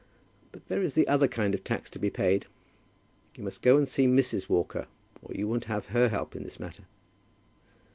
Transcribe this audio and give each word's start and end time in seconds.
But 0.51 0.67
there 0.67 0.81
is 0.81 0.95
the 0.95 1.07
other 1.07 1.27
kind 1.27 1.53
of 1.53 1.63
tax 1.63 1.87
to 1.91 1.99
be 1.99 2.09
paid. 2.09 2.47
You 3.35 3.43
must 3.43 3.61
go 3.61 3.75
up 3.75 3.77
and 3.77 3.87
see 3.87 4.07
Mrs. 4.07 4.49
Walker, 4.49 4.87
or 5.21 5.35
you 5.35 5.47
won't 5.47 5.65
have 5.65 5.89
her 5.89 6.09
help 6.09 6.35
in 6.35 6.41
this 6.41 6.59
matter." 6.59 6.85